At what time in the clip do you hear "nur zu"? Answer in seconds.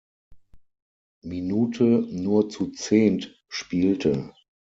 2.09-2.71